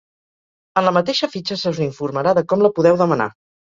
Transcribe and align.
En 0.81 0.87
la 0.87 0.93
mateixa 0.95 1.29
fitxa 1.35 1.57
se 1.65 1.73
us 1.75 1.81
informarà 1.89 2.33
de 2.39 2.45
com 2.55 2.65
la 2.67 2.73
podeu 2.79 2.99
demanar. 3.03 3.29